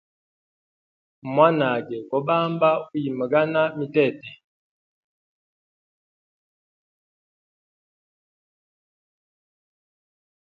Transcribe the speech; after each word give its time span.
Mwanage 1.33 1.97
go 2.09 2.17
bamba 2.27 2.69
uyimgana 2.95 3.61
mitete. 3.77 4.31